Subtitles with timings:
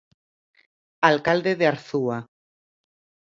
[1.09, 2.17] Alcalde de Arzúa.